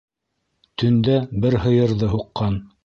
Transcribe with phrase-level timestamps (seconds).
[0.83, 2.61] Төндә бер һыйырҙы һуҡҡан.